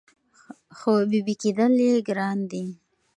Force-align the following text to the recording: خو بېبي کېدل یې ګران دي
خو 0.77 0.91
بېبي 1.09 1.35
کېدل 1.41 1.73
یې 1.85 1.93
ګران 2.07 2.37
دي 2.51 2.65